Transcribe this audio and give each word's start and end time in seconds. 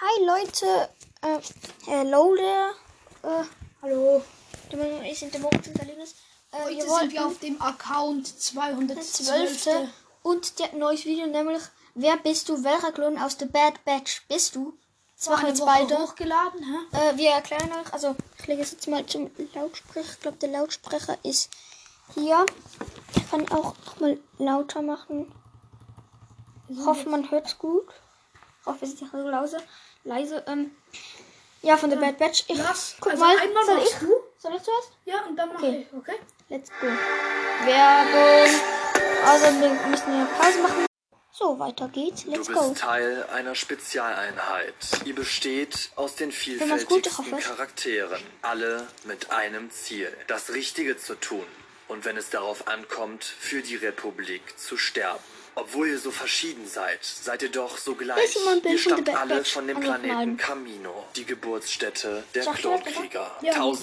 Hi 0.00 0.24
Leute, 0.26 0.88
äh, 1.22 1.38
hello 1.86 2.34
there. 2.34 2.72
Äh, 3.22 3.44
hallo. 3.80 4.22
Ich 5.04 5.20
sind 5.20 5.32
der 5.32 5.40
Moritz 5.40 5.68
und 5.68 5.78
der 5.78 5.84
Linus. 5.84 6.16
Äh, 6.50 6.64
Heute 6.64 6.76
wir 6.78 6.98
sind 6.98 7.12
wir 7.12 7.26
auf 7.26 7.38
dem 7.38 7.62
Account 7.62 8.26
212. 8.26 9.62
12. 9.62 9.88
Und 10.24 10.58
der 10.58 10.66
hat 10.66 10.72
ein 10.72 10.80
neues 10.80 11.04
Video, 11.04 11.28
nämlich 11.28 11.62
Wer 11.94 12.16
bist 12.16 12.48
du? 12.48 12.64
Welcher 12.64 12.90
Klon 12.90 13.18
aus 13.18 13.36
der 13.36 13.46
Bad 13.46 13.84
Batch 13.84 14.26
bist 14.26 14.56
du? 14.56 14.76
Das 15.16 15.28
machen 15.28 15.46
jetzt 15.46 15.64
beide. 15.64 15.96
hochgeladen, 15.96 16.60
hä? 16.60 17.10
Äh, 17.10 17.16
wir 17.16 17.30
erklären 17.30 17.70
euch, 17.70 17.92
also 17.92 18.16
ich 18.40 18.46
lege 18.48 18.62
es 18.62 18.72
jetzt 18.72 18.88
mal 18.88 19.06
zum 19.06 19.30
Lautsprecher. 19.54 20.10
Ich 20.12 20.20
glaube, 20.20 20.38
der 20.38 20.48
Lautsprecher 20.48 21.18
ist 21.22 21.50
hier. 22.14 22.44
Ich 23.14 23.30
kann 23.30 23.48
auch 23.52 23.76
noch 23.86 24.00
mal 24.00 24.18
lauter 24.38 24.82
machen. 24.82 25.32
Ich 26.68 26.84
hoffe, 26.84 27.08
man 27.08 27.30
hört 27.30 27.46
es 27.46 27.58
gut. 27.58 27.86
Ich 28.64 28.66
hoffe, 28.66 28.86
es 28.86 28.94
ist 28.94 29.02
nicht 29.02 29.12
so 29.12 29.18
leise. 29.28 29.58
leise 30.04 30.42
ähm, 30.46 30.70
ja, 31.60 31.76
von 31.76 31.90
der 31.90 31.98
Bad 31.98 32.16
Batch. 32.16 32.44
Ich 32.48 32.56
Lass, 32.56 32.96
guck 32.98 33.12
also 33.12 33.22
mal. 33.22 33.36
einmal 33.38 33.62
soll 33.66 33.78
ich? 33.82 33.90
du. 33.96 34.10
Soll 34.38 34.54
ich 34.56 34.62
zuerst? 34.62 34.92
Ja, 35.04 35.20
und 35.28 35.36
dann 35.36 35.50
mache 35.50 35.66
Okay. 35.66 35.86
ich, 35.90 35.94
okay? 35.98 36.18
Let's 36.48 36.70
go. 36.80 36.86
Werbung. 37.66 38.54
Also 39.26 39.44
wir 39.60 39.68
müssen 39.90 40.14
hier 40.16 40.24
Pause 40.38 40.62
machen. 40.62 40.86
So, 41.30 41.58
weiter 41.58 41.88
geht's. 41.88 42.24
Let's 42.24 42.46
Du 42.46 42.54
go. 42.54 42.68
bist 42.70 42.80
Teil 42.80 43.24
einer 43.34 43.54
Spezialeinheit. 43.54 44.74
Ihr 45.04 45.14
besteht 45.14 45.90
aus 45.96 46.14
den 46.14 46.30
gut 46.30 46.34
vielfältigsten. 46.38 47.38
Charakteren, 47.40 48.22
alle 48.40 48.86
mit 49.04 49.30
einem 49.30 49.70
Ziel, 49.70 50.10
das 50.26 50.54
Richtige 50.54 50.96
zu 50.96 51.16
tun 51.16 51.44
und 51.88 52.06
wenn 52.06 52.16
es 52.16 52.30
darauf 52.30 52.66
ankommt, 52.66 53.24
für 53.24 53.60
die 53.60 53.76
Republik 53.76 54.58
zu 54.58 54.78
sterben. 54.78 55.22
Obwohl 55.56 55.88
ihr 55.88 55.98
so 55.98 56.10
verschieden 56.10 56.66
seid, 56.66 57.04
seid 57.04 57.42
ihr 57.42 57.50
doch 57.50 57.78
so 57.78 57.94
gleich. 57.94 58.36
Ihr 58.64 58.78
stammt 58.78 59.08
alle 59.08 59.44
von 59.44 59.66
dem 59.66 59.80
Planeten. 59.80 60.36
Camino, 60.36 61.06
die 61.16 61.24
Geburtsstätte 61.24 62.24
der? 62.34 62.44
Klonkrieger. 62.44 63.30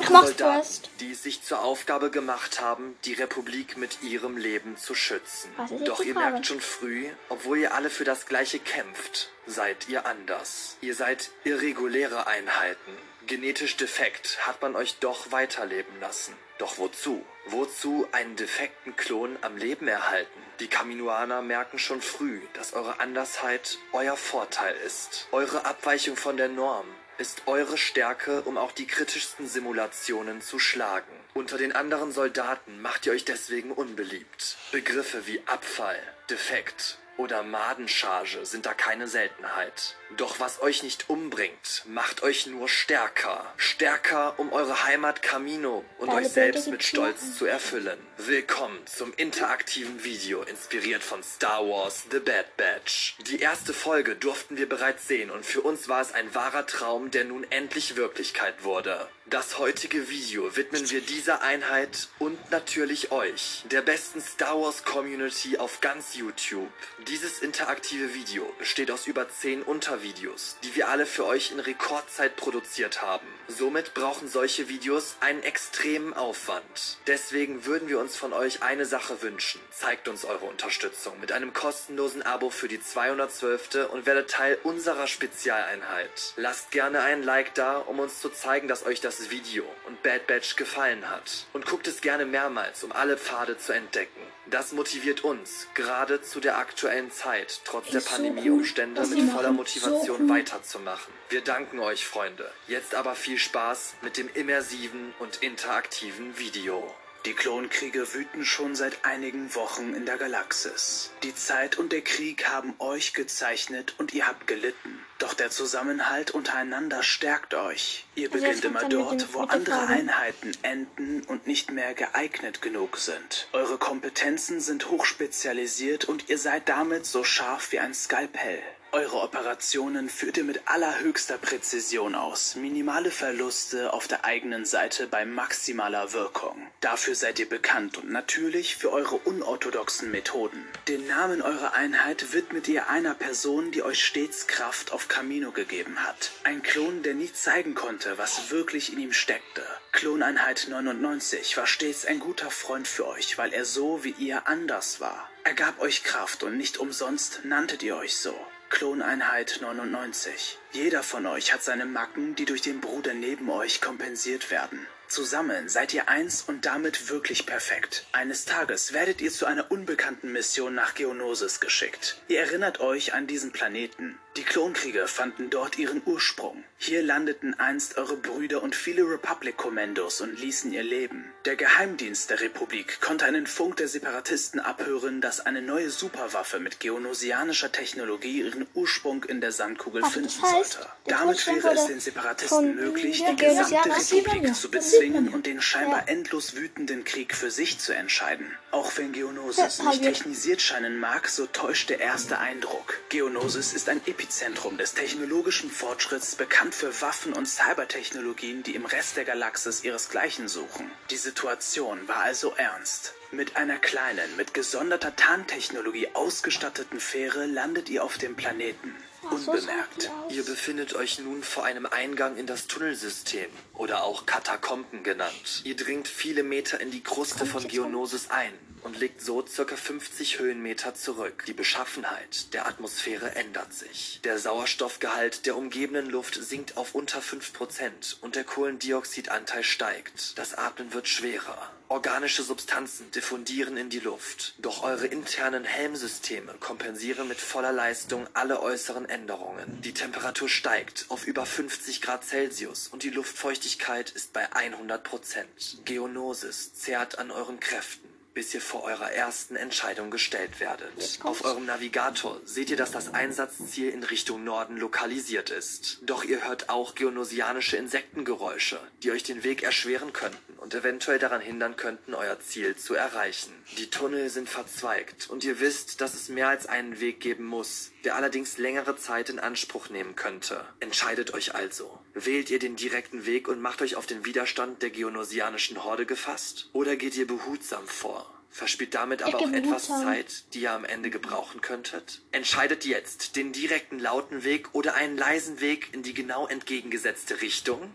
Mach's 0.09 0.27
Soldaten, 0.29 0.65
die 0.99 1.11
es 1.11 1.23
sich 1.23 1.43
zur 1.43 1.61
Aufgabe 1.61 2.09
gemacht 2.11 2.61
haben, 2.61 2.97
die 3.05 3.13
Republik 3.13 3.77
mit 3.77 4.03
ihrem 4.03 4.37
Leben 4.37 4.77
zu 4.77 4.95
schützen. 4.95 5.51
Doch 5.85 6.01
ihr 6.01 6.13
merkt 6.13 6.45
schon 6.45 6.61
früh, 6.61 7.07
obwohl 7.29 7.59
ihr 7.59 7.73
alle 7.73 7.89
für 7.89 8.03
das 8.03 8.25
Gleiche 8.25 8.59
kämpft, 8.59 9.29
seid 9.45 9.87
ihr 9.87 10.05
anders. 10.05 10.77
Ihr 10.81 10.95
seid 10.95 11.31
irreguläre 11.43 12.27
Einheiten. 12.27 13.10
Genetisch 13.27 13.77
defekt 13.77 14.45
hat 14.47 14.61
man 14.61 14.75
euch 14.75 14.97
doch 14.99 15.31
weiterleben 15.31 15.99
lassen. 15.99 16.35
Doch 16.57 16.77
wozu? 16.77 17.23
Wozu 17.45 18.07
einen 18.11 18.35
defekten 18.35 18.95
Klon 18.95 19.37
am 19.41 19.57
Leben 19.57 19.87
erhalten? 19.87 20.39
Die 20.59 20.67
Kaminoaner 20.67 21.41
merken 21.41 21.79
schon 21.79 22.01
früh, 22.01 22.41
dass 22.53 22.73
eure 22.73 22.99
Andersheit 22.99 23.77
euer 23.93 24.17
Vorteil 24.17 24.75
ist. 24.85 25.27
Eure 25.31 25.65
Abweichung 25.65 26.17
von 26.17 26.37
der 26.37 26.49
Norm 26.49 26.85
ist 27.17 27.43
eure 27.45 27.77
Stärke, 27.77 28.41
um 28.43 28.57
auch 28.57 28.71
die 28.71 28.87
kritischsten 28.87 29.47
Simulationen 29.47 30.41
zu 30.41 30.59
schlagen. 30.59 31.11
Unter 31.33 31.57
den 31.57 31.71
anderen 31.71 32.11
Soldaten 32.11 32.81
macht 32.81 33.05
ihr 33.05 33.13
euch 33.13 33.25
deswegen 33.25 33.71
unbeliebt. 33.71 34.57
Begriffe 34.71 35.27
wie 35.27 35.41
Abfall, 35.45 35.99
Defekt 36.29 36.97
oder 37.21 37.43
Madencharge 37.43 38.45
sind 38.45 38.65
da 38.65 38.73
keine 38.73 39.07
Seltenheit. 39.07 39.95
Doch 40.17 40.39
was 40.39 40.61
euch 40.61 40.81
nicht 40.81 41.09
umbringt, 41.09 41.83
macht 41.85 42.23
euch 42.23 42.47
nur 42.47 42.67
stärker. 42.67 43.45
Stärker, 43.57 44.33
um 44.37 44.51
eure 44.51 44.83
Heimat 44.85 45.21
Camino 45.21 45.85
und 45.99 46.09
Geile 46.09 46.25
euch 46.25 46.29
selbst 46.29 46.67
mit 46.67 46.83
Stolz 46.83 47.37
zu 47.37 47.45
erfüllen. 47.45 47.99
Willkommen 48.17 48.79
zum 48.87 49.13
interaktiven 49.13 50.03
Video, 50.03 50.41
inspiriert 50.41 51.03
von 51.03 51.21
Star 51.21 51.61
Wars 51.61 52.05
The 52.09 52.19
Bad 52.19 52.57
Batch. 52.57 53.15
Die 53.27 53.39
erste 53.39 53.73
Folge 53.73 54.15
durften 54.15 54.57
wir 54.57 54.67
bereits 54.67 55.07
sehen 55.07 55.29
und 55.29 55.45
für 55.45 55.61
uns 55.61 55.87
war 55.87 56.01
es 56.01 56.13
ein 56.13 56.33
wahrer 56.33 56.65
Traum, 56.65 57.11
der 57.11 57.25
nun 57.25 57.45
endlich 57.51 57.95
Wirklichkeit 57.95 58.63
wurde. 58.63 59.07
Das 59.31 59.59
heutige 59.59 60.09
Video 60.09 60.57
widmen 60.57 60.89
wir 60.89 60.99
dieser 60.99 61.41
Einheit 61.41 62.09
und 62.19 62.51
natürlich 62.51 63.13
euch, 63.13 63.63
der 63.71 63.81
besten 63.81 64.19
Star 64.19 64.59
Wars 64.59 64.83
Community 64.83 65.57
auf 65.57 65.79
ganz 65.79 66.15
YouTube. 66.15 66.67
Dieses 67.07 67.39
interaktive 67.39 68.13
Video 68.13 68.43
besteht 68.59 68.91
aus 68.91 69.07
über 69.07 69.29
10 69.29 69.63
Untervideos, 69.63 70.57
die 70.65 70.75
wir 70.75 70.89
alle 70.89 71.05
für 71.05 71.25
euch 71.25 71.51
in 71.51 71.61
Rekordzeit 71.61 72.35
produziert 72.35 73.01
haben. 73.01 73.25
Somit 73.47 73.93
brauchen 73.93 74.27
solche 74.27 74.67
Videos 74.67 75.15
einen 75.21 75.43
extremen 75.43 76.13
Aufwand. 76.13 76.97
Deswegen 77.07 77.65
würden 77.65 77.87
wir 77.87 77.99
uns 77.99 78.17
von 78.17 78.33
euch 78.33 78.63
eine 78.63 78.85
Sache 78.85 79.21
wünschen. 79.21 79.61
Zeigt 79.71 80.09
uns 80.09 80.25
eure 80.25 80.45
Unterstützung 80.45 81.17
mit 81.21 81.31
einem 81.31 81.53
kostenlosen 81.53 82.21
Abo 82.21 82.49
für 82.49 82.67
die 82.67 82.81
212. 82.81 83.87
und 83.93 84.05
werdet 84.05 84.29
Teil 84.29 84.57
unserer 84.63 85.07
Spezialeinheit. 85.07 86.33
Lasst 86.35 86.71
gerne 86.71 86.99
ein 86.99 87.23
Like 87.23 87.55
da, 87.55 87.77
um 87.77 87.99
uns 87.99 88.19
zu 88.19 88.27
zeigen, 88.27 88.67
dass 88.67 88.85
euch 88.85 88.99
das 88.99 89.20
Video 89.29 89.63
und 89.85 90.01
Bad 90.01 90.25
Batch 90.25 90.55
gefallen 90.55 91.09
hat. 91.09 91.45
Und 91.53 91.65
guckt 91.65 91.87
es 91.87 92.01
gerne 92.01 92.25
mehrmals, 92.25 92.83
um 92.83 92.91
alle 92.91 93.17
Pfade 93.17 93.57
zu 93.57 93.73
entdecken. 93.73 94.21
Das 94.47 94.71
motiviert 94.71 95.23
uns, 95.23 95.67
gerade 95.75 96.21
zu 96.21 96.39
der 96.39 96.57
aktuellen 96.57 97.11
Zeit, 97.11 97.61
trotz 97.65 97.87
Ey, 97.87 97.91
der 97.91 98.01
so 98.01 98.09
Pandemieumstände 98.09 99.01
cool, 99.01 99.15
mit 99.15 99.31
voller. 99.31 99.51
Motivation 99.51 100.17
So 100.17 100.23
cool. 100.23 100.29
weiterzumachen. 100.29 101.13
Wir 101.29 101.41
danken 101.41 101.79
euch, 101.79 102.05
Freunde. 102.05 102.51
Jetzt 102.67 102.95
aber 102.95 103.15
viel 103.15 103.37
Spaß 103.37 103.95
mit 104.01 104.17
dem 104.17 104.29
immersiven 104.33 105.13
und 105.19 105.43
interaktiven 105.43 106.37
Video. 106.39 106.95
Die 107.25 107.33
Klonkriege 107.33 108.15
wüten 108.15 108.43
schon 108.45 108.73
seit 108.73 109.05
einigen 109.05 109.53
Wochen 109.53 109.93
in 109.93 110.07
der 110.07 110.17
Galaxis. 110.17 111.11
Die 111.21 111.35
Zeit 111.35 111.77
und 111.77 111.91
der 111.91 112.01
Krieg 112.01 112.49
haben 112.49 112.73
euch 112.79 113.13
gezeichnet 113.13 113.93
und 113.99 114.11
ihr 114.13 114.27
habt 114.27 114.47
gelitten. 114.47 115.00
Doch 115.21 115.35
der 115.35 115.51
Zusammenhalt 115.51 116.31
untereinander 116.31 117.03
stärkt 117.03 117.53
euch. 117.53 118.05
Ihr 118.15 118.31
Also 118.31 118.43
beginnt 118.43 118.63
kommt 118.63 118.75
immer 118.75 118.89
dort, 118.89 119.33
wo 119.35 119.41
andere. 119.41 119.87
Einheiten 119.87 120.51
enden 120.63 121.21
und 121.21 121.45
nicht 121.45 121.71
mehr 121.71 121.93
geeignet 121.93 122.63
genug 122.63 122.97
sind. 122.97 123.47
Eure 123.51 123.77
Kompetenzen 123.77 124.59
sind 124.59 124.89
hochspezialisiert 124.89 126.05
und 126.05 126.29
ihr 126.29 126.39
seid 126.39 126.67
damit 126.69 127.05
so 127.05 127.23
scharf 127.23 127.71
wie 127.71 127.77
ein 127.77 127.93
Skalpell. 127.93 128.63
Eure 128.93 129.21
Operationen 129.21 130.09
führt 130.09 130.35
ihr 130.35 130.43
mit 130.43 130.63
allerhöchster 130.65 131.37
Präzision 131.37 132.13
aus. 132.13 132.55
Minimale 132.55 133.09
Verluste 133.09 133.93
auf 133.93 134.09
der 134.09 134.25
eigenen 134.25 134.65
Seite 134.65 135.07
bei 135.07 135.23
maximaler 135.23 136.11
Wirkung. 136.11 136.67
Dafür 136.81 137.15
seid 137.15 137.39
ihr 137.39 137.47
bekannt 137.47 137.97
und 137.97 138.11
natürlich 138.11 138.75
für 138.75 138.91
eure 138.91 139.15
unorthodoxen 139.15 140.11
Methoden. 140.11 140.67
Den 140.89 141.07
Namen 141.07 141.41
eurer 141.41 141.73
Einheit 141.73 142.33
widmet 142.33 142.67
ihr 142.67 142.89
einer 142.89 143.13
Person, 143.13 143.71
die 143.71 143.81
euch 143.81 144.05
stets 144.05 144.47
Kraft 144.47 144.91
auf 144.91 145.07
Camino 145.07 145.51
gegeben 145.51 146.05
hat. 146.05 146.31
Ein 146.43 146.61
Klon, 146.61 147.01
der 147.01 147.13
nie 147.13 147.31
zeigen 147.31 147.75
konnte, 147.75 148.17
was 148.17 148.51
wirklich 148.51 148.91
in 148.91 148.99
ihm 148.99 149.13
steckte. 149.13 149.63
Kloneinheit 149.93 150.67
99 150.69 151.55
war 151.55 151.65
stets 151.65 152.05
ein 152.05 152.19
guter 152.19 152.51
Freund 152.51 152.89
für 152.89 153.07
euch, 153.07 153.37
weil 153.37 153.53
er 153.53 153.63
so 153.63 154.03
wie 154.03 154.15
ihr 154.17 154.49
anders 154.49 154.99
war. 154.99 155.29
Er 155.45 155.53
gab 155.53 155.79
euch 155.79 156.03
Kraft 156.03 156.43
und 156.43 156.57
nicht 156.57 156.77
umsonst 156.77 157.41
nanntet 157.45 157.83
ihr 157.83 157.95
euch 157.95 158.17
so. 158.17 158.35
Kloneinheit 158.71 159.59
99. 159.61 160.57
Jeder 160.71 161.03
von 161.03 161.25
euch 161.27 161.53
hat 161.53 161.61
seine 161.61 161.85
Macken, 161.85 162.35
die 162.35 162.45
durch 162.45 162.61
den 162.61 162.79
Bruder 162.79 163.13
neben 163.13 163.49
euch 163.49 163.81
kompensiert 163.81 164.49
werden. 164.49 164.87
Zusammen 165.09 165.67
seid 165.67 165.93
ihr 165.93 166.07
eins 166.07 166.41
und 166.41 166.65
damit 166.65 167.09
wirklich 167.09 167.45
perfekt. 167.45 168.07
Eines 168.13 168.45
Tages 168.45 168.93
werdet 168.93 169.19
ihr 169.19 169.29
zu 169.29 169.45
einer 169.45 169.69
unbekannten 169.69 170.31
Mission 170.31 170.73
nach 170.73 170.95
Geonosis 170.95 171.59
geschickt. 171.59 172.21
Ihr 172.29 172.39
erinnert 172.39 172.79
euch 172.79 173.13
an 173.13 173.27
diesen 173.27 173.51
Planeten. 173.51 174.17
Die 174.37 174.43
Klonkriege 174.43 175.09
fanden 175.09 175.49
dort 175.49 175.77
ihren 175.77 176.01
Ursprung. 176.05 176.63
Hier 176.77 177.03
landeten 177.03 177.53
einst 177.59 177.97
eure 177.97 178.15
Brüder 178.15 178.63
und 178.63 178.75
viele 178.75 179.03
Republic-Kommandos 179.03 180.21
und 180.21 180.39
ließen 180.39 180.71
ihr 180.71 180.83
Leben. 180.83 181.25
Der 181.43 181.57
Geheimdienst 181.57 182.29
der 182.29 182.39
Republik 182.39 183.01
konnte 183.01 183.25
einen 183.25 183.45
Funk 183.45 183.75
der 183.77 183.89
Separatisten 183.89 184.59
abhören, 184.59 185.19
dass 185.19 185.45
eine 185.45 185.61
neue 185.61 185.89
Superwaffe 185.89 186.59
mit 186.59 186.79
geonosianischer 186.79 187.73
Technologie 187.73 188.39
ihren 188.39 188.65
Ursprung 188.73 189.25
in 189.25 189.41
der 189.41 189.51
Sandkugel 189.51 190.01
Warte, 190.01 190.13
finden 190.13 190.41
heißt, 190.41 190.73
sollte. 190.73 190.89
Damit 191.07 191.45
wäre 191.45 191.73
es 191.73 191.87
den 191.87 191.99
Separatisten 191.99 192.75
möglich, 192.75 193.23
die 193.29 193.35
gesamte 193.35 193.89
Republik 193.89 194.55
zu 194.55 194.71
bezwingen 194.71 195.29
und 195.29 195.45
den 195.45 195.61
scheinbar 195.61 196.07
endlos 196.07 196.55
wütenden 196.55 197.03
Krieg 197.03 197.35
für 197.35 197.51
sich 197.51 197.79
zu 197.79 197.93
entscheiden. 197.93 198.49
Auch 198.71 198.97
wenn 198.97 199.11
Geonosis 199.11 199.83
nicht 199.83 200.03
technisiert 200.03 200.61
scheinen 200.61 200.99
mag, 200.99 201.27
so 201.27 201.45
täuscht 201.47 201.89
der 201.89 201.99
erste 201.99 202.39
Eindruck. 202.39 202.99
Geonosis 203.09 203.73
ist 203.73 203.89
ein 203.89 204.01
Epizentrum 204.21 204.77
des 204.77 204.93
technologischen 204.93 205.71
Fortschritts, 205.71 206.35
bekannt 206.35 206.75
für 206.75 207.01
Waffen 207.01 207.33
und 207.33 207.47
Cybertechnologien, 207.47 208.61
die 208.61 208.75
im 208.75 208.85
Rest 208.85 209.17
der 209.17 209.25
Galaxis 209.25 209.83
ihresgleichen 209.83 210.47
suchen. 210.47 210.91
Die 211.09 211.17
Situation 211.17 212.07
war 212.07 212.17
also 212.17 212.53
ernst. 212.55 213.15
Mit 213.31 213.55
einer 213.55 213.79
kleinen, 213.79 214.37
mit 214.37 214.53
gesonderter 214.53 215.15
Tarntechnologie 215.15 216.09
ausgestatteten 216.13 216.99
Fähre 216.99 217.47
landet 217.47 217.89
ihr 217.89 218.03
auf 218.03 218.19
dem 218.19 218.35
Planeten. 218.35 218.95
Unbemerkt. 219.29 220.09
Ihr 220.29 220.43
befindet 220.43 220.95
euch 220.95 221.19
nun 221.19 221.43
vor 221.43 221.63
einem 221.63 221.85
Eingang 221.85 222.37
in 222.37 222.47
das 222.47 222.67
Tunnelsystem 222.67 223.49
oder 223.73 224.03
auch 224.03 224.25
Katakomben 224.25 225.03
genannt. 225.03 225.61
Ihr 225.63 225.75
dringt 225.75 226.07
viele 226.07 226.43
Meter 226.43 226.79
in 226.79 226.91
die 226.91 227.03
Kruste 227.03 227.45
von 227.45 227.67
Geonosis 227.67 228.29
ein 228.29 228.53
und 228.83 228.99
legt 228.99 229.21
so 229.21 229.45
circa 229.45 229.75
50 229.75 230.39
Höhenmeter 230.39 230.95
zurück. 230.95 231.43
Die 231.47 231.53
Beschaffenheit 231.53 232.53
der 232.53 232.67
Atmosphäre 232.67 233.35
ändert 233.35 233.73
sich. 233.73 234.19
Der 234.23 234.39
Sauerstoffgehalt 234.39 235.45
der 235.45 235.55
umgebenden 235.55 236.09
Luft 236.09 236.35
sinkt 236.35 236.77
auf 236.77 236.95
unter 236.95 237.19
5% 237.19 238.21
und 238.21 238.35
der 238.35 238.43
Kohlendioxidanteil 238.43 239.63
steigt. 239.63 240.37
Das 240.37 240.55
Atmen 240.55 240.93
wird 240.93 241.07
schwerer. 241.07 241.71
Organische 241.91 242.43
Substanzen 242.43 243.11
diffundieren 243.11 243.75
in 243.75 243.89
die 243.89 243.99
Luft. 243.99 244.53
Doch 244.59 244.81
eure 244.83 245.07
internen 245.07 245.65
Helmsysteme 245.65 246.53
kompensieren 246.53 247.27
mit 247.27 247.37
voller 247.37 247.73
Leistung 247.73 248.27
alle 248.31 248.61
äußeren 248.61 249.09
Änderungen. 249.09 249.81
Die 249.81 249.93
Temperatur 249.93 250.47
steigt 250.47 251.07
auf 251.09 251.27
über 251.27 251.45
50 251.45 252.01
Grad 252.01 252.23
Celsius 252.23 252.87
und 252.87 253.03
die 253.03 253.09
Luftfeuchtigkeit 253.09 254.09
ist 254.09 254.31
bei 254.31 254.53
100 254.53 255.03
Prozent. 255.03 255.79
Geonosis 255.83 256.73
zehrt 256.75 257.19
an 257.19 257.29
euren 257.29 257.59
Kräften 257.59 258.07
bis 258.33 258.53
ihr 258.53 258.61
vor 258.61 258.83
eurer 258.83 259.11
ersten 259.11 259.55
Entscheidung 259.55 260.11
gestellt 260.11 260.59
werdet. 260.59 261.19
Auf 261.23 261.43
eurem 261.43 261.65
Navigator 261.65 262.39
seht 262.45 262.69
ihr, 262.69 262.77
dass 262.77 262.91
das 262.91 263.13
Einsatzziel 263.13 263.89
in 263.89 264.03
Richtung 264.03 264.43
Norden 264.43 264.77
lokalisiert 264.77 265.49
ist. 265.49 265.99
Doch 266.03 266.23
ihr 266.23 266.43
hört 266.45 266.69
auch 266.69 266.95
geonosianische 266.95 267.77
Insektengeräusche, 267.77 268.79
die 269.03 269.11
euch 269.11 269.23
den 269.23 269.43
Weg 269.43 269.63
erschweren 269.63 270.13
könnten 270.13 270.51
und 270.57 270.75
eventuell 270.75 271.19
daran 271.19 271.41
hindern 271.41 271.75
könnten, 271.75 272.13
euer 272.13 272.39
Ziel 272.39 272.75
zu 272.75 272.93
erreichen. 272.93 273.51
Die 273.77 273.89
Tunnel 273.89 274.29
sind 274.29 274.47
verzweigt 274.47 275.29
und 275.29 275.43
ihr 275.43 275.59
wisst, 275.59 276.01
dass 276.01 276.13
es 276.13 276.29
mehr 276.29 276.49
als 276.49 276.67
einen 276.67 276.99
Weg 276.99 277.19
geben 277.19 277.45
muss, 277.45 277.91
der 278.03 278.15
allerdings 278.15 278.57
längere 278.57 278.95
Zeit 278.95 279.29
in 279.29 279.39
Anspruch 279.39 279.89
nehmen 279.89 280.15
könnte. 280.15 280.63
Entscheidet 280.79 281.33
euch 281.33 281.55
also. 281.55 281.99
Wählt 282.13 282.49
ihr 282.49 282.59
den 282.59 282.75
direkten 282.75 283.25
Weg 283.25 283.47
und 283.47 283.61
macht 283.61 283.81
euch 283.81 283.95
auf 283.95 284.05
den 284.05 284.25
Widerstand 284.25 284.81
der 284.81 284.89
geonosianischen 284.89 285.83
Horde 285.83 286.05
gefasst? 286.05 286.69
Oder 286.73 286.95
geht 286.95 287.15
ihr 287.15 287.27
behutsam 287.27 287.87
vor? 287.87 288.20
Verspielt 288.51 288.93
damit 288.93 289.23
aber 289.23 289.37
auch 289.37 289.51
etwas. 289.51 289.87
Zeit, 289.87 290.53
die 290.53 290.63
ihr 290.63 290.73
am 290.73 290.83
Ende 290.83 291.09
gebrauchen 291.09 291.61
könntet? 291.61 292.21
Entscheidet 292.33 292.85
jetzt 292.85 293.37
den 293.37 293.53
direkten 293.53 293.97
lauten 293.97 294.43
Weg 294.43 294.75
oder 294.75 294.93
einen 294.93 295.17
leisen 295.17 295.61
Weg 295.61 295.93
in 295.93 296.03
die 296.03 296.13
genau 296.13 296.47
entgegengesetzte 296.47 297.41
Richtung? 297.41 297.93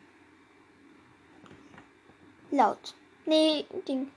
Laut. 2.51 2.95
Nee, 3.27 3.67
Ding. 3.87 4.11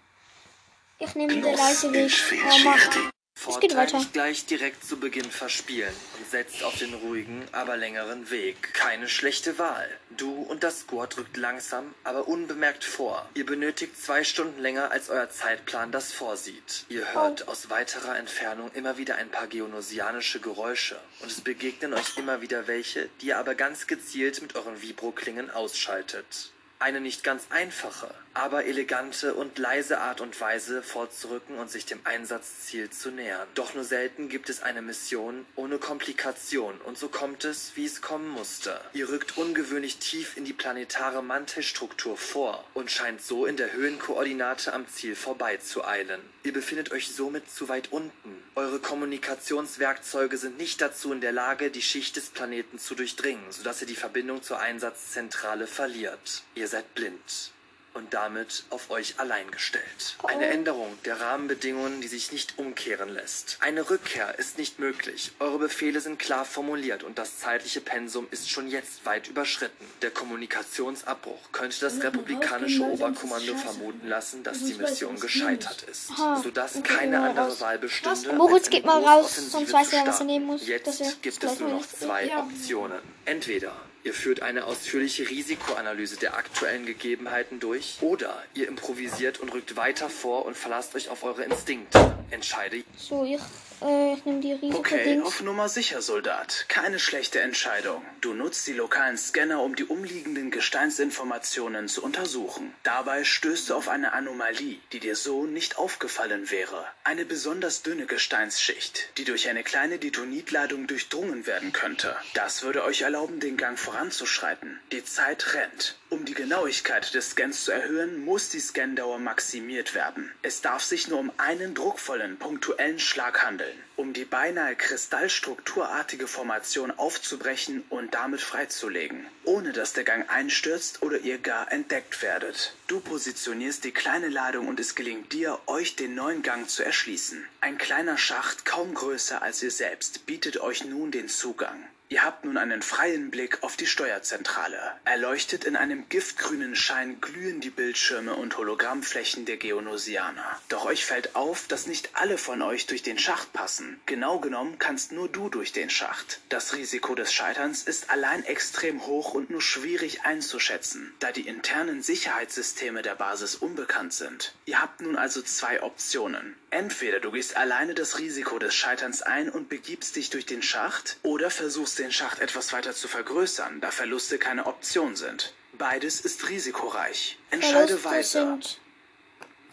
Ich 0.98 1.14
nehme 1.16 1.34
den 1.34 1.44
leise 1.44 1.92
Weg. 1.92 2.12
Oh, 2.32 3.19
mach. 3.46 3.56
Es 3.56 3.60
geht 3.60 3.72
Vorteil 3.72 3.88
weiter. 3.88 3.98
nicht 3.98 4.14
gleich 4.14 4.46
direkt 4.46 4.84
zu 4.86 5.00
Beginn 5.00 5.30
verspielen 5.30 5.94
und 6.18 6.30
setzt 6.30 6.64
auf 6.64 6.78
den 6.78 6.94
ruhigen, 6.94 7.48
aber 7.52 7.78
längeren 7.78 8.30
Weg. 8.30 8.74
Keine 8.74 9.08
schlechte 9.08 9.58
Wahl. 9.58 9.88
Du 10.18 10.42
und 10.44 10.64
das 10.64 10.82
Squad 10.82 11.18
rückt 11.18 11.38
langsam, 11.38 11.94
aber 12.04 12.28
unbemerkt 12.28 12.84
vor. 12.84 13.30
Ihr 13.36 13.46
benötigt 13.46 14.02
zwei 14.02 14.24
Stunden 14.24 14.60
länger, 14.60 14.92
als 14.92 15.10
euer 15.10 15.30
Zeitplan 15.30 15.92
das 15.92 16.12
vorsieht. 16.12 16.86
Ihr 16.90 17.14
hört 17.14 17.48
aus 17.48 17.70
weiterer 17.70 18.18
Entfernung 18.18 18.72
immer 18.74 18.98
wieder 18.98 19.16
ein 19.16 19.30
paar 19.30 19.48
geonosianische 19.48 20.40
Geräusche 20.40 21.00
und 21.22 21.32
es 21.32 21.42
begegnen 21.42 21.94
euch 21.94 22.18
immer 22.18 22.42
wieder 22.42 22.68
welche, 22.68 23.10
die 23.22 23.28
ihr 23.28 23.38
aber 23.38 23.56
ganz 23.56 23.88
gezielt 23.88 24.42
mit 24.42 24.56
euren 24.56 24.82
Vibroklingen 24.82 25.50
ausschaltet. 25.50 26.52
Eine 26.80 27.02
nicht 27.02 27.26
ganz 27.26 27.44
einfache, 27.50 28.14
aber 28.34 28.66
elegante 28.66 29.34
und 29.34 29.58
leise 29.58 30.00
Art 30.00 30.22
und 30.22 30.40
Weise 30.40 30.84
vorzurücken 30.84 31.58
und 31.58 31.70
sich 31.70 31.86
dem 31.86 32.00
Einsatzziel 32.04 32.90
zu 32.90 33.12
nähern. 33.12 33.48
Doch 33.56 33.74
nur 33.74 33.84
selten 33.84 34.30
gibt 34.30 34.50
es 34.50 34.62
eine 34.62 34.82
Mission 34.82 35.46
ohne 35.56 35.78
Komplikation 35.78 36.80
und 36.82 36.98
so 36.98 37.10
kommt 37.10 37.44
es, 37.44 37.72
wie 37.76 37.86
es 37.86 38.02
kommen 38.02 38.30
musste. 38.30 38.80
Ihr 38.94 39.10
rückt 39.10 39.38
ungewöhnlich 39.38 39.98
tief 39.98 40.38
in 40.38 40.46
die 40.46 40.54
planetare 40.54 41.24
Mantelstruktur 41.24 42.18
vor 42.18 42.64
und 42.74 42.92
scheint 42.92 43.22
so 43.22 43.46
in 43.46 43.58
der 43.58 43.74
Höhenkoordinate 43.74 44.74
am 44.74 44.88
Ziel 44.88 45.16
vorbeizueilen. 45.16 46.22
Ihr 46.44 46.54
befindet 46.54 46.92
euch 46.92 47.14
somit 47.14 47.50
zu 47.50 47.68
weit 47.68 47.92
unten. 47.92 48.44
Eure 48.56 48.80
Kommunikationswerkzeuge 48.80 50.38
sind 50.38 50.58
nicht 50.58 50.82
dazu 50.82 51.12
in 51.12 51.22
der 51.22 51.32
Lage, 51.32 51.70
die 51.72 51.82
Schicht 51.82 52.16
des 52.16 52.30
Planeten 52.30 52.80
zu 52.80 52.96
durchdringen, 52.96 53.52
sodass 53.52 53.82
ihr 53.82 53.88
die 53.88 53.96
Verbindung 53.96 54.42
zur 54.42 54.60
Einsatzzentrale 54.60 55.68
verliert. 55.68 56.44
Ihr 56.56 56.68
seid 56.68 56.96
blind 56.96 57.52
und 57.94 58.14
damit 58.14 58.64
auf 58.70 58.90
euch 58.90 59.20
allein 59.20 59.50
gestellt. 59.52 60.16
Eine 60.24 60.48
Änderung 60.48 60.98
der 61.06 61.20
Rahmenbedingungen, 61.20 62.02
die 62.02 62.08
sich 62.08 62.32
nicht 62.32 62.58
umkehren 62.58 63.10
lässt. 63.10 63.58
Eine 63.62 63.90
Rückkehr 63.90 64.38
ist 64.40 64.58
nicht 64.58 64.80
möglich. 64.80 65.32
Eure 65.40 65.60
Befehle 65.60 66.02
sind 66.02 66.20
klar 66.20 66.46
formuliert 66.46 67.04
und 67.04 67.18
das 67.18 67.40
zeitliche 67.40 67.82
Pensum 67.82 68.28
ist 68.32 68.50
schon 68.50 68.68
jetzt 68.68 69.06
weit 69.06 69.28
überschritten. 69.28 69.86
Der 70.02 70.12
Kommunikationsabbruch 70.12 71.52
könnte 71.52 71.80
das 71.80 72.02
republikanische 72.02 72.84
Oberkommando 72.84 73.56
vermuten 73.56 74.08
lassen, 74.08 74.44
dass 74.44 74.60
Sonst 74.60 74.74
die 74.74 74.82
Mission 74.82 75.20
gescheitert 75.20 75.84
ist, 75.84 76.12
sodass 76.44 76.74
keine 76.84 77.12
geh 77.12 77.18
mal 77.18 77.30
andere. 77.30 77.60
Wahl 77.60 77.80
bestünde. 77.80 78.34
Moritz, 78.34 78.70
geht 78.70 78.86
mal 78.86 79.04
raus, 79.04 79.36
sonst 79.36 79.74
weiß 79.74 79.94
er, 79.94 80.08
was 80.08 80.20
er 80.20 80.26
nehmen 80.26 80.46
muss, 80.46 80.68
Jetzt 80.68 81.22
gibt 81.22 81.44
es 81.44 81.60
nur 81.60 81.70
noch 81.70 81.88
zwei. 81.88 82.30
Optionen. 82.38 83.00
Entweder 83.26 83.74
ihr 84.04 84.14
führt 84.14 84.42
eine 84.42 84.66
ausführliche 84.66 85.30
Risikoanalyse 85.30 86.18
der 86.18 86.36
aktuellen 86.36 86.86
Gegebenheiten 86.86 87.60
durch 87.60 87.98
oder 88.02 88.44
ihr 88.54 88.68
improvisiert 88.68 89.40
und 89.40 89.54
rückt 89.54 89.76
weiter 89.76 90.10
vor 90.10 90.46
und 90.46 90.56
verlasst 90.58 90.96
euch 90.96 91.10
auf 91.10 91.24
eure 91.24 91.44
Instinkte. 91.44 92.19
Entscheide 92.32 92.84
So, 92.98 93.24
ich, 93.24 93.40
äh, 93.82 94.14
ich 94.14 94.26
nehme 94.26 94.40
die 94.42 94.54
Okay, 94.74 94.96
Risikodings. 94.98 95.26
auf 95.26 95.42
Nummer 95.42 95.68
sicher, 95.70 96.02
Soldat. 96.02 96.66
Keine 96.68 97.00
schlechte 97.00 97.40
Entscheidung. 97.40 98.04
Du 98.22 98.34
nutzt 98.34 98.68
die 98.68 98.74
lokalen 98.74 99.18
Scanner, 99.18 99.62
um 99.64 99.76
die 99.76 99.86
umliegenden 99.86 100.52
Gesteinsinformationen 100.52 101.88
zu 101.88 102.04
untersuchen. 102.04 102.74
Dabei 102.84 103.24
stößt 103.24 103.70
du 103.70 103.76
auf 103.76 103.88
eine 103.88 104.14
Anomalie, 104.14 104.78
die 104.92 105.00
dir 105.00 105.16
so 105.16 105.46
nicht 105.46 105.78
aufgefallen 105.78 106.52
wäre. 106.52 106.86
Eine 107.04 107.26
besonders 107.26 107.82
dünne 107.82 108.06
Gesteinsschicht, 108.06 109.10
die 109.18 109.24
durch 109.24 109.48
eine 109.50 109.64
kleine 109.64 109.98
Detonitladung 109.98 110.88
durchdrungen 110.88 111.48
werden 111.48 111.74
könnte. 111.74 112.16
Das 112.36 112.62
würde 112.64 112.84
euch 112.84 113.02
erlauben, 113.02 113.40
den 113.40 113.58
Gang 113.58 113.80
voranzuschreiten. 113.80 114.80
Die 114.92 115.04
Zeit 115.04 115.54
rennt. 115.54 115.96
Um 116.12 116.26
die 116.26 116.34
Genauigkeit 116.34 117.14
des 117.14 117.30
Scans 117.30 117.66
zu 117.66 117.72
erhöhen, 117.72 118.26
muss 118.26 118.50
die 118.50 118.60
Scandauer 118.60 119.20
maximiert 119.20 119.94
werden. 119.94 120.32
Es 120.42 120.60
darf 120.62 120.84
sich 120.84 121.08
nur 121.08 121.20
um 121.20 121.32
einen 121.38 121.76
druckvollen, 121.76 122.38
punktuellen 122.38 122.98
Schlag 122.98 123.44
handeln, 123.46 123.78
um 123.96 124.14
die 124.14 124.26
beinahe 124.26 124.76
kristallstrukturartige 124.76 126.28
Formation 126.28 126.90
aufzubrechen 126.90 127.84
und 127.90 128.16
damit 128.16 128.42
freizulegen, 128.42 129.28
ohne 129.44 129.72
dass 129.72 129.94
der 129.94 130.04
Gang 130.04 130.28
einstürzt 130.32 131.04
oder 131.04 131.20
ihr 131.20 131.38
gar 131.38 131.72
entdeckt 131.72 132.24
werdet. 132.24 132.74
Du 132.90 133.00
positionierst 133.02 133.84
die 133.84 133.92
kleine 133.92 134.30
Ladung 134.30 134.68
und 134.68 134.80
es 134.80 134.96
gelingt 134.96 135.32
dir, 135.32 135.60
euch 135.68 135.96
den 135.96 136.16
neuen 136.16 136.42
Gang 136.42 136.68
zu 136.68 136.84
erschließen. 136.84 137.46
Ein 137.62 137.78
kleiner 137.78 138.18
Schacht, 138.18 138.66
kaum 138.66 138.96
größer 138.96 139.44
als 139.44 139.62
ihr 139.62 139.70
selbst, 139.70 140.26
bietet 140.26 140.60
euch 140.60 140.84
nun 140.84 141.12
den 141.12 141.30
Zugang. 141.30 141.88
Ihr 142.12 142.24
habt 142.24 142.44
nun 142.44 142.58
einen 142.58 142.82
freien 142.82 143.30
Blick 143.30 143.62
auf 143.62 143.78
die 143.78 143.86
Steuerzentrale. 143.86 144.80
Erleuchtet 145.06 145.64
in 145.64 145.76
einem 145.76 146.10
giftgrünen 146.10 146.76
Schein 146.76 147.22
glühen 147.22 147.62
die 147.62 147.70
Bildschirme 147.70 148.34
und 148.34 148.58
Hologrammflächen 148.58 149.46
der 149.46 149.58
Geonosianer. 149.58 150.60
Doch 150.70 150.86
euch 150.86 151.06
fällt 151.06 151.36
auf, 151.36 151.68
dass 151.68 151.86
nicht 151.86 152.10
alle 152.14 152.40
von 152.40 152.64
euch 152.64 152.88
durch 152.88 153.04
den 153.04 153.20
Schacht 153.20 153.54
passen. 153.54 154.02
Genau 154.08 154.40
genommen 154.40 154.80
kannst 154.80 155.12
nur 155.12 155.30
du 155.30 155.50
durch 155.50 155.72
den 155.72 155.92
Schacht. 155.92 156.40
Das 156.50 156.74
Risiko 156.74 157.14
des 157.14 157.32
Scheiterns 157.32 157.84
ist 157.84 158.10
allein 158.10 158.44
extrem 158.44 159.06
hoch 159.06 159.36
und 159.36 159.52
nur 159.52 159.62
schwierig 159.62 160.24
einzuschätzen, 160.24 161.14
da 161.20 161.32
die 161.32 161.48
internen 161.48 162.02
Sicherheitssysteme 162.02 162.79
der 162.82 163.16
Basis 163.16 163.56
unbekannt 163.56 164.14
sind. 164.14 164.54
Ihr 164.66 164.82
habt 164.82 165.02
nun 165.02 165.16
also 165.16 165.42
zwei 165.42 165.84
Optionen. 165.84 166.56
Entweder 166.70 167.20
du 167.20 167.32
gehst 167.32 167.56
alleine 167.58 167.94
das 167.94 168.20
Risiko 168.20 168.58
des 168.60 168.74
Scheiterns 168.74 169.22
ein 169.22 169.50
und 169.50 169.70
begibst 169.70 170.16
dich 170.16 170.30
durch 170.30 170.46
den 170.46 170.62
Schacht, 170.62 171.18
oder 171.24 171.50
versuchst 171.52 172.00
den 172.00 172.12
Schacht 172.12 172.40
etwas 172.40 172.72
weiter 172.74 172.94
zu 172.94 173.08
vergrößern, 173.08 173.82
da 173.82 173.92
Verluste 173.92 174.38
keine 174.40 174.66
Option 174.66 175.16
sind. 175.16 175.54
Beides 175.74 176.22
ist 176.22 176.50
risikoreich. 176.50 177.38
Entscheide 177.52 177.98
Verluste 177.98 178.40
weiter. 178.40 178.52
sind 178.62 178.80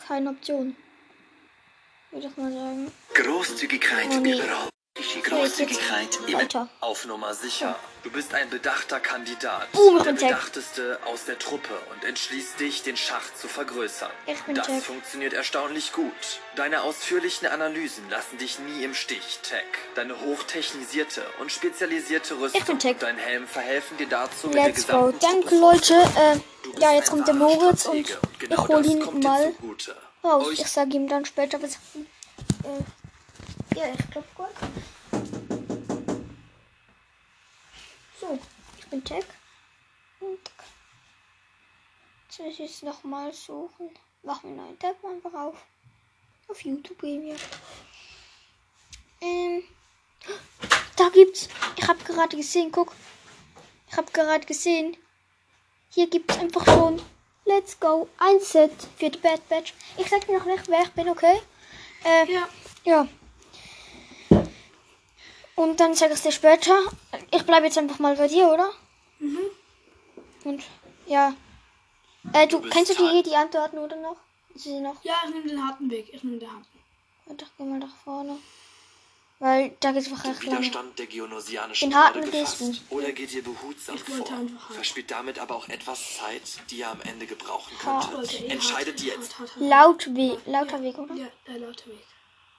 keine 0.06 0.30
Option. 0.30 0.76
Würde 2.10 2.26
ich 2.28 2.36
mal 2.36 2.52
sagen. 2.52 2.92
Großzügigkeit 3.14 4.08
Oh, 4.10 4.14
nee. 4.20 4.34
überall. 4.34 4.68
Großzügigkeit 5.22 6.18
immer. 6.26 6.68
Auf 6.80 7.04
Nummer 7.06 7.34
sicher. 7.34 7.78
Du 8.06 8.12
bist 8.12 8.34
ein 8.34 8.48
bedachter 8.50 9.00
Kandidat. 9.00 9.72
Boom, 9.72 9.96
ich 9.96 10.04
der 10.04 10.12
bedachteste 10.12 11.00
aus 11.06 11.24
der 11.24 11.40
Truppe 11.40 11.74
und 11.92 12.04
entschließt 12.04 12.60
dich, 12.60 12.84
den 12.84 12.96
Schacht 12.96 13.36
zu 13.36 13.48
vergrößern. 13.48 14.12
Ich 14.28 14.40
bin 14.42 14.54
das 14.54 14.68
Jack. 14.68 14.84
funktioniert 14.84 15.32
erstaunlich 15.32 15.92
gut. 15.92 16.12
Deine 16.54 16.82
ausführlichen 16.82 17.48
Analysen 17.48 18.08
lassen 18.08 18.38
dich 18.38 18.60
nie 18.60 18.84
im 18.84 18.94
Stich, 18.94 19.40
Tech. 19.42 19.64
Deine 19.96 20.20
hochtechnisierte 20.20 21.26
und 21.40 21.50
spezialisierte 21.50 22.38
Rüstung 22.38 22.78
Tech. 22.78 22.92
und 22.92 23.02
dein 23.02 23.18
Helm 23.18 23.48
verhelfen 23.48 23.96
dir 23.96 24.06
dazu, 24.06 24.50
Let's 24.50 24.86
go. 24.86 25.12
Danke, 25.20 25.56
Leute. 25.56 25.94
Äh, 25.94 26.80
ja, 26.80 26.94
jetzt 26.94 27.10
kommt 27.10 27.26
der 27.26 27.34
Moritz 27.34 27.86
und 27.86 28.06
Stratege 28.06 28.20
und 28.22 28.38
genau 28.38 28.62
ich 28.62 28.68
hole 28.68 28.86
ihn 28.86 29.20
mal 29.20 29.52
raus. 30.22 30.46
Ich 30.52 30.66
sage 30.68 30.94
ihm 30.94 31.08
dann 31.08 31.24
später, 31.24 31.60
was. 31.60 31.72
Äh, 31.72 33.76
ja, 33.76 33.86
ich 33.98 34.10
glaube 34.12 34.28
gut. 34.36 34.46
Ich 38.86 38.90
bin 38.90 39.02
Tech. 39.02 39.24
Und 40.20 40.38
jetzt 42.28 42.38
muss 42.38 42.60
ich 42.60 42.70
es 42.70 42.82
nochmal 42.82 43.32
suchen. 43.32 43.90
Machen 44.22 44.42
wir 44.44 44.48
einen 44.50 44.56
neuen 44.58 44.78
Tab 44.78 44.94
einfach 45.04 45.34
auf. 45.34 45.56
Auf 46.46 46.64
YouTube 46.64 47.00
gehen 47.00 47.24
wir. 47.24 47.36
Ähm, 49.20 49.64
da 50.94 51.08
gibt's. 51.08 51.48
Ich 51.76 51.88
habe 51.88 51.98
gerade 52.04 52.36
gesehen, 52.36 52.70
guck. 52.70 52.92
Ich 53.90 53.96
habe 53.96 54.12
gerade 54.12 54.46
gesehen. 54.46 54.96
Hier 55.90 56.08
gibt's 56.08 56.38
einfach 56.38 56.64
schon. 56.64 57.02
Let's 57.44 57.80
go. 57.80 58.08
Ein 58.18 58.38
Set 58.38 58.70
für 58.98 59.10
die 59.10 59.18
Bad 59.18 59.48
Batch. 59.48 59.74
Ich 59.96 60.08
sag 60.08 60.24
dir 60.28 60.38
noch 60.38 60.46
nicht, 60.46 60.68
wer 60.68 60.82
ich 60.82 60.92
bin, 60.92 61.08
okay? 61.08 61.40
Äh, 62.04 62.32
Ja. 62.32 62.48
ja. 62.84 63.08
Und 65.56 65.80
dann 65.80 65.94
sag 65.96 66.12
ich 66.12 66.20
dir 66.20 66.30
später. 66.30 66.78
Ich 67.36 67.44
bleibe 67.44 67.66
jetzt 67.66 67.78
einfach 67.78 67.98
mal 67.98 68.16
bei 68.16 68.28
dir, 68.28 68.48
oder? 68.48 68.72
Mhm. 69.18 69.38
Und 70.44 70.62
ja. 71.06 71.34
Äh, 72.32 72.46
du, 72.46 72.60
bist 72.60 72.72
kennst 72.72 72.98
du 72.98 73.12
die, 73.12 73.22
die 73.22 73.36
Antworten 73.36 73.78
oder 73.78 73.96
noch? 73.96 74.16
Sie 74.54 74.80
noch? 74.80 75.02
Ja, 75.04 75.14
ich 75.26 75.34
nehme 75.34 75.48
den 75.48 75.66
harten 75.66 75.90
Weg. 75.90 76.08
Ich 76.12 76.24
nehme 76.24 76.38
den 76.38 76.50
harten. 76.50 76.66
Warte, 77.26 77.46
geh 77.58 77.64
mal 77.64 77.78
nach 77.78 77.94
vorne. 78.04 78.38
Weil 79.38 79.76
da 79.80 79.92
geht's 79.92 80.06
einfach 80.06 80.24
recht 80.24 80.44
lange. 80.44 80.60
Widerstand 80.60 80.98
der 80.98 81.06
geonosianischen 81.06 81.90
Den 81.90 81.98
harten 81.98 82.22
gefasst. 82.22 82.60
du. 82.62 82.96
Oder 82.96 83.12
geht 83.12 83.32
ihr 83.34 83.44
behutsam 83.44 83.96
Ich 83.96 84.08
wollte 84.08 84.32
vor? 84.32 84.74
Verspielt 84.74 85.10
damit 85.10 85.38
aber 85.38 85.56
auch 85.56 85.68
etwas 85.68 86.16
Zeit, 86.16 86.42
die 86.70 86.78
ihr 86.78 86.90
am 86.90 87.02
Ende 87.02 87.26
gebrauchen 87.26 87.72
könntet. 87.78 88.50
Entscheidet 88.50 89.02
ihr 89.02 89.12
jetzt 89.12 89.38
hart, 89.38 89.50
hart, 89.50 89.60
hart. 89.60 89.68
Laut 89.68 90.14
Weg, 90.14 90.38
lauter 90.46 90.82
Weg, 90.82 90.96
oder? 90.96 91.14
Ja, 91.14 91.26
der 91.46 91.58
laute 91.58 91.86
Weg. 91.90 92.02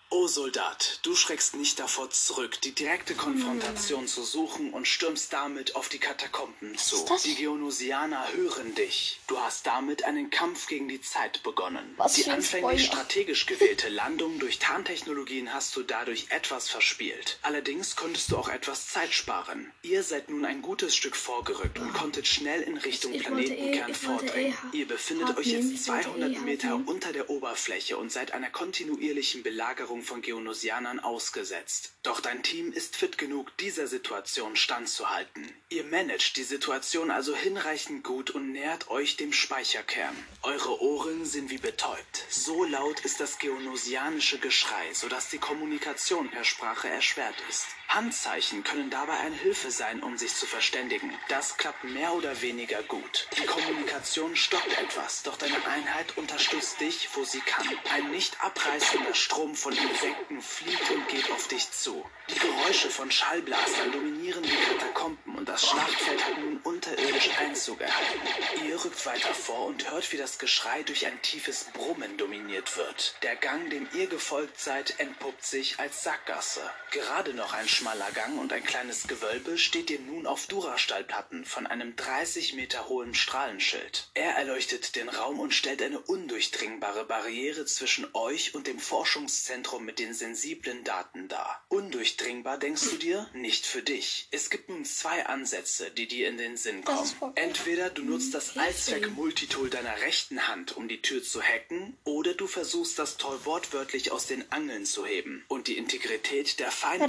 O 0.09 0.25
Soldat, 0.27 0.99
du 1.03 1.17
schreckst 1.17 1.57
nicht 1.57 1.79
davor 1.79 2.09
zurück, 2.09 2.61
die 2.61 2.71
direkte 2.71 3.13
Konfrontation 3.13 4.07
zu 4.07 4.23
suchen 4.23 4.71
und 4.71 4.87
stürmst 4.87 5.33
damit 5.33 5.75
auf 5.75 5.89
die 5.89 5.99
Katakomben 5.99 6.77
zu. 6.77 6.95
ist 6.95 7.09
das? 7.09 7.23
Die 7.23 7.35
Geonosianer 7.35 8.25
hören 8.33 8.73
dich. 8.73 9.19
Du 9.27 9.37
hast 9.37 9.67
damit 9.67 10.05
einen 10.05 10.29
Kampf 10.29 10.67
gegen 10.67 10.87
die 10.87 11.01
Zeit 11.01 11.43
begonnen. 11.43 11.93
Was 11.97 12.13
die 12.13 12.23
anfänglich 12.29 12.85
Spoiler. 12.85 13.01
strategisch 13.03 13.47
gewählte 13.47 13.89
Landung 13.89 14.39
durch 14.39 14.59
Tarntechnologien 14.59 15.53
hast 15.53 15.75
du 15.75 15.83
dadurch 15.83 16.27
etwas 16.29 16.69
verspielt. 16.69 17.37
Allerdings 17.41 17.97
konntest 17.97 18.31
du 18.31 18.37
auch 18.37 18.47
etwas 18.47 18.87
Zeit 18.87 19.13
sparen. 19.13 19.73
Ihr 19.81 20.03
seid 20.03 20.29
nun 20.29 20.45
ein 20.45 20.61
gutes 20.61 20.95
Stück 20.95 21.17
vorgerückt 21.17 21.79
und 21.79 21.93
konntet 21.93 22.27
schnell 22.27 22.61
in 22.61 22.77
Richtung 22.77 23.13
Ich 23.13 23.23
eh- 23.23 23.25
Planetenkern 23.25 23.91
eh 23.91 23.93
vordringen. 23.93 24.57
Ihr 24.71 24.87
befindet 24.87 25.37
euch 25.37 25.47
jetzt 25.47 25.65
ich 25.69 25.87
wollte 25.89 26.07
eh 26.07 26.11
200 26.13 26.35
hart 26.35 26.45
Meter 26.45 26.79
unter 26.85 27.11
der 27.11 27.29
Oberfläche 27.29 27.97
und 27.97 28.09
seid 28.09 28.31
einer 28.31 28.49
kontinuierlichen 28.49 29.43
Belagerung 29.43 29.96
von 30.03 30.21
Geonosianern 30.21 30.99
ausgesetzt. 30.99 31.93
Doch 32.03 32.21
dein 32.21 32.43
Team 32.43 32.71
ist 32.71 32.95
fit 32.95 33.17
genug, 33.17 33.55
dieser 33.57 33.87
Situation 33.87 34.55
standzuhalten. 34.55 35.51
Ihr 35.69 35.83
managt 35.83 36.37
die 36.37 36.43
Situation 36.43 37.11
also 37.11 37.35
hinreichend 37.35 38.03
gut 38.03 38.31
und 38.31 38.51
nähert 38.51 38.89
euch 38.89 39.17
dem 39.17 39.33
Speicherkern. 39.33 40.15
Eure 40.41 40.81
Ohren 40.81 41.25
sind 41.25 41.49
wie 41.49 41.57
betäubt. 41.57 42.25
So 42.29 42.63
laut 42.63 42.99
ist 43.01 43.19
das 43.19 43.39
geonosianische 43.39 44.39
Geschrei, 44.39 44.93
sodass 44.93 45.29
die 45.29 45.39
Kommunikation 45.39 46.29
per 46.29 46.43
Sprache 46.43 46.87
erschwert 46.87 47.35
ist. 47.49 47.65
Handzeichen 47.89 48.63
können 48.63 48.89
dabei 48.89 49.17
eine 49.17 49.35
Hilfe 49.35 49.71
sein, 49.71 50.03
um 50.03 50.17
sich 50.17 50.35
zu 50.35 50.45
verständigen. 50.45 51.13
Das 51.29 51.57
klappt 51.57 51.83
mehr 51.85 52.13
oder 52.13 52.41
weniger 52.41 52.83
gut. 52.83 53.27
Die 53.37 53.45
Kommunikation 53.45 54.35
stockt 54.35 54.77
etwas, 54.77 55.23
doch 55.23 55.37
deine 55.37 55.65
Einheit 55.65 56.17
unterstützt 56.17 56.79
dich, 56.81 57.09
wo 57.13 57.23
sie 57.23 57.39
kann. 57.39 57.67
Ein 57.93 58.11
nicht 58.11 58.43
abreißender 58.43 59.15
Strom 59.15 59.55
von 59.55 59.73
Insekten 59.73 60.41
fliegt 60.41 60.91
und 60.91 61.07
geht 61.07 61.31
auf 61.31 61.47
dich 61.47 61.71
zu. 61.71 62.05
Die 62.29 62.39
Geräusche 62.39 62.89
von 62.89 63.09
Schallblastern 63.09 63.91
dominieren 63.93 64.43
die 64.43 64.49
Katakomben 64.49 65.37
und 65.37 65.47
das 65.47 65.65
Schlachtfeld 65.65 66.25
hat 66.25 66.37
nun 66.37 66.57
unterirdisch 66.57 67.29
Einzug 67.39 67.79
erhalten. 67.79 68.67
Ihr 68.67 68.83
rückt 68.83 69.05
weiter 69.05 69.33
vor 69.33 69.65
und 69.67 69.89
hört, 69.89 70.11
wie 70.11 70.17
das 70.17 70.37
Geschrei 70.37 70.83
durch 70.83 71.05
ein 71.05 71.21
tiefes 71.21 71.65
Brummen 71.73 72.17
dominiert 72.17 72.75
wird. 72.75 73.15
Der 73.23 73.37
Gang, 73.37 73.69
dem 73.69 73.87
ihr 73.93 74.07
gefolgt 74.07 74.59
seid, 74.59 74.99
entpuppt 74.99 75.45
sich 75.45 75.79
als 75.79 76.03
Sackgasse. 76.03 76.69
Gerade 76.91 77.33
noch 77.33 77.53
ein 77.53 77.67
schmaler 77.77 78.11
Gang 78.11 78.39
und 78.39 78.51
ein 78.51 78.63
kleines 78.63 79.07
Gewölbe 79.07 79.55
steht 79.59 79.91
ihr 79.91 79.99
nun 79.99 80.25
auf 80.25 80.47
Durastahlplatten 80.47 81.45
von 81.45 81.67
einem 81.67 81.95
30 81.95 82.53
Meter 82.53 82.89
hohen 82.89 83.13
Strahlenschild. 83.13 84.09
Er 84.15 84.31
erleuchtet 84.31 84.95
den 84.95 85.09
Raum 85.09 85.39
und 85.39 85.53
stellt 85.53 85.83
eine 85.83 85.99
undurchdringbare 85.99 87.05
Barriere 87.05 87.67
zwischen 87.67 88.07
euch 88.13 88.55
und 88.55 88.65
dem 88.65 88.79
Forschungszentrum 88.79 89.85
mit 89.85 89.99
den 89.99 90.15
sensiblen 90.15 90.83
Daten 90.85 91.27
dar. 91.27 91.63
Undurchdringbar 91.69 92.57
denkst 92.57 92.89
du 92.89 92.95
dir? 92.95 93.29
Nicht 93.33 93.67
für 93.67 93.83
dich. 93.83 94.27
Es 94.31 94.49
gibt 94.49 94.69
nun 94.69 94.83
zwei 94.83 95.27
Ansätze, 95.27 95.91
die 95.91 96.07
dir 96.07 96.29
in 96.29 96.39
den 96.39 96.57
Sinn 96.57 96.83
kommen. 96.83 97.07
Entweder 97.35 97.91
du 97.91 98.01
nutzt 98.01 98.33
das 98.33 98.57
Allzweck-Multitool 98.57 99.69
deiner 99.69 100.01
rechten 100.01 100.47
Hand, 100.47 100.75
um 100.75 100.87
die 100.87 101.03
Tür 101.03 101.21
zu 101.21 101.43
hacken, 101.43 101.95
oder 102.05 102.33
du 102.33 102.47
versuchst 102.47 102.97
das 102.97 103.17
Toll 103.17 103.39
wortwörtlich 103.43 104.11
aus 104.11 104.25
den 104.25 104.51
Angeln 104.51 104.87
zu 104.87 105.05
heben 105.05 105.45
und 105.47 105.67
die 105.67 105.77
Integrität 105.77 106.59
der 106.59 106.71
fein 106.71 107.01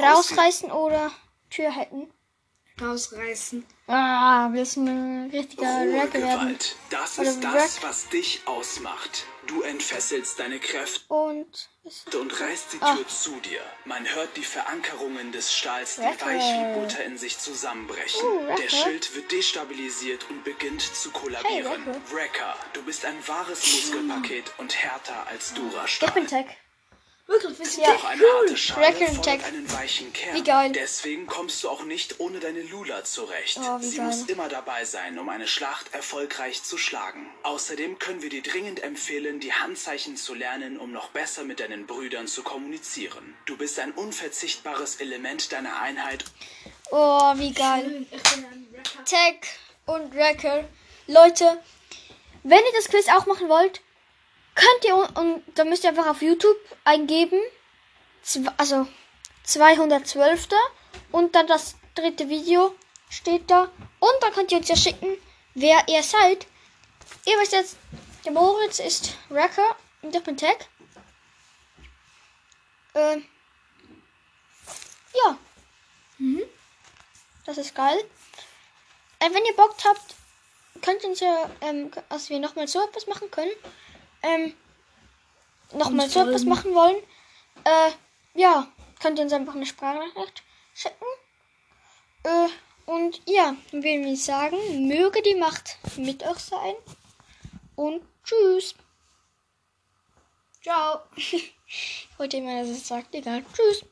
Rausreißen 0.65 0.71
oder 0.73 1.11
Tür 1.51 1.71
hätten. 1.71 2.11
Rausreißen. 2.81 3.67
Ah, 3.89 4.51
willst 4.53 4.77
du 4.77 4.83
ein 4.83 5.31
richtiger 5.33 5.65
Racker 5.67 6.13
werden? 6.21 6.49
Gewalt. 6.49 6.77
Das 6.91 7.19
Oder 7.19 7.29
ist 7.29 7.43
das, 7.43 7.53
Wrack. 7.55 7.71
was 7.83 8.09
dich 8.09 8.43
ausmacht. 8.45 9.25
Du 9.49 9.63
entfesselst 9.63 10.39
deine 10.39 10.61
Kräfte 10.61 11.13
Und 11.13 11.69
und 12.15 12.41
reißt 12.41 12.75
die 12.75 12.79
Ah. 12.81 12.95
Tür 12.95 13.09
zu 13.09 13.33
dir. 13.41 13.61
Man 13.85 14.07
hört 14.15 14.37
die 14.37 14.45
Verankerungen 14.45 15.33
des 15.33 15.53
Stahls, 15.53 15.97
die 15.97 16.03
Wracker. 16.03 16.27
weich 16.27 16.43
wie 16.43 16.81
Butter 16.81 17.05
in 17.05 17.19
sich 17.19 17.39
zusammenbrechen. 17.39 18.23
Uh. 18.25 18.55
Der 18.57 18.69
Schild 18.69 19.13
wird 19.17 19.33
destabilisiert 19.33 20.29
und 20.31 20.45
beginnt 20.45 20.83
zu 20.83 21.11
kollabieren. 21.11 21.47
Hey, 21.55 21.65
Wracker. 21.65 22.15
Wrecker, 22.15 22.57
du 22.75 22.83
bist 22.83 23.05
ein 23.05 23.17
wahres 23.27 23.61
Muskelpaket 23.73 24.53
und 24.59 24.77
härter 24.77 25.27
als 25.27 25.49
ich 25.49 25.55
bin 25.55 25.71
Durastahl. 25.71 26.27
Tech. 26.27 26.47
Wirklich, 27.29 27.59
wir 27.59 27.67
sind 27.67 27.85
Ja. 27.85 27.93
Doch 27.93 28.05
eine 28.05 28.23
harte 28.23 28.57
Schale 28.57 29.21
Tech. 29.21 29.45
einen 29.45 29.71
weichen 29.71 30.11
Kern. 30.15 30.35
Wie 30.35 30.43
geil. 30.43 30.73
Deswegen 30.73 31.27
kommst 31.27 31.63
du 31.63 31.69
auch 31.69 31.85
nicht 31.85 32.21
ohne 32.21 32.41
deine 32.41 32.63
Lula 32.63 33.05
zurecht. 33.05 33.59
Oh, 33.63 33.79
Sie 33.81 33.99
geil. 33.99 34.07
muss 34.07 34.23
immer 34.23 34.49
dabei 34.49 34.87
sein, 34.87 35.19
um 35.19 35.29
eine 35.29 35.47
Schlacht 35.47 35.93
erfolgreich 35.93 36.63
zu 36.63 36.79
schlagen. 36.79 37.29
Außerdem 37.43 37.99
können 37.99 38.23
wir 38.23 38.31
dir 38.31 38.43
dringend 38.43 38.83
empfehlen, 38.83 39.41
die 39.41 39.53
Handzeichen 39.53 40.17
zu 40.17 40.33
lernen, 40.35 40.79
um 40.79 40.91
noch 40.91 41.11
besser 41.11 41.45
mit 41.45 41.61
deinen 41.61 41.87
Brüdern 41.87 42.27
zu 42.29 42.43
kommunizieren. 42.43 43.37
Du 43.45 43.59
bist 43.59 43.79
ein 43.79 43.93
unverzichtbares 43.93 44.97
Element 44.97 45.53
deiner 45.53 45.81
Einheit 45.81 46.25
Oh, 46.91 47.35
wie 47.37 47.53
geil. 47.53 48.07
Tech 49.05 49.41
und 49.85 50.15
Wrecker. 50.15 50.65
Leute, 51.07 51.63
wenn 52.43 52.59
ihr 52.61 52.73
das 52.75 52.89
Quiz 52.89 53.07
auch 53.11 53.27
machen 53.27 53.51
wollt, 53.51 53.83
könnt 54.59 54.85
ihr 54.85 54.97
und, 54.97 55.17
und 55.17 55.43
dann 55.55 55.69
müsst 55.69 55.85
ihr 55.85 55.91
einfach 55.91 56.09
auf 56.09 56.21
YouTube 56.21 56.59
eingeben, 56.85 57.41
also 58.57 58.87
212. 59.45 60.49
und 61.13 61.35
dann 61.35 61.47
das 61.47 61.77
dritte 61.95 62.29
Video 62.29 62.75
steht 63.09 63.51
da 63.51 63.71
und 64.01 64.15
dann 64.21 64.33
könnt 64.33 64.53
ihr 64.53 64.59
uns 64.59 64.69
ja 64.69 64.77
schicken, 64.77 65.17
wer 65.55 65.83
ihr 65.89 66.03
seid. 66.03 66.47
Ihr 67.25 67.39
wisst 67.39 67.53
jetzt, 67.53 67.77
der 68.25 68.33
Moritz 68.33 68.81
ist 68.81 69.17
Wrecker 69.29 69.77
und 70.03 70.15
ich 70.15 70.23
bin 70.23 70.37
Tech. 70.37 70.59
Ähm, 72.95 73.25
ja. 75.15 75.39
Das 77.47 77.57
ist 77.57 77.75
geil. 77.75 77.99
Äh, 79.21 79.31
wenn 79.33 79.45
ihr 79.47 79.57
Bock 79.57 79.75
habt, 79.85 80.15
könnt 80.83 81.03
ihr 81.03 81.09
uns 81.09 81.21
ja, 81.21 81.51
ähm, 81.63 81.91
dass 82.11 82.29
wir 82.29 82.39
nochmal 82.41 82.69
so 82.69 82.83
etwas 82.83 83.07
machen 83.07 83.31
können. 83.31 83.53
Ähm, 84.23 84.55
nochmal 85.73 86.09
so 86.09 86.21
etwas 86.21 86.45
machen 86.45 86.75
wollen. 86.75 86.97
Äh, 87.65 87.91
ja, 88.35 88.69
könnt 89.01 89.19
ihr 89.19 89.25
uns 89.25 89.33
einfach 89.33 89.55
eine 89.55 89.67
Sprachnachricht 89.67 90.43
schicken. 90.75 91.07
Äh, 92.25 92.49
und 92.87 93.21
ja, 93.27 93.55
würden 93.71 94.05
wir 94.05 94.17
sagen, 94.17 94.89
möge 94.89 95.23
die 95.23 95.35
Macht 95.35 95.79
mit 95.97 96.23
euch 96.23 96.39
sein. 96.39 96.75
Und 97.77 98.03
tschüss. 98.25 98.75
Ciao. 100.63 101.01
Ich 101.71 102.09
wollte 102.17 102.39
immer, 102.39 102.63
dass 102.63 102.71
es 102.71 102.89
sagt, 102.89 103.15
egal. 103.15 103.45
Tschüss. 103.53 103.85